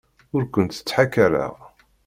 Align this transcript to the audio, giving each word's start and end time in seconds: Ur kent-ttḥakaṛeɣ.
Ur 0.35 0.43
kent-ttḥakaṛeɣ. 0.53 1.55